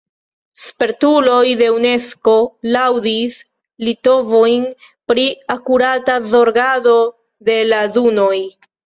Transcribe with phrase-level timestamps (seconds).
[0.67, 2.33] Spertuloj de Unesko
[2.75, 3.37] laŭdis
[3.89, 4.63] litovojn
[5.13, 5.27] pri
[5.57, 6.97] akurata zorgado
[7.51, 8.41] de la dunoj.